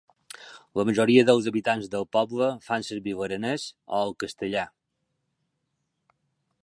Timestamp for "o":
3.99-4.01